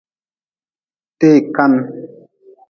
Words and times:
Tee 1.19 1.37
kan. 1.55 1.73